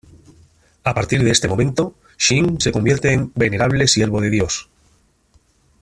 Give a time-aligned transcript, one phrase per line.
[0.83, 4.67] A partir de este momento, Sheen se convierte en "Venerable Siervo de Dios".